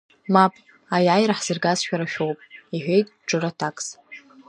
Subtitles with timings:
[0.33, 0.53] Мап,
[0.95, 2.39] аиааира ҳзыргаз шәара шәоуп,—
[2.75, 3.87] иҳәеит Џыр аҭакс.